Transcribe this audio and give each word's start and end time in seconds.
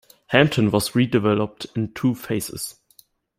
Hampden 0.29 0.71
was 0.71 0.93
redeveloped 0.95 1.77
in 1.77 1.93
two 1.93 2.15
phases. 2.15 2.79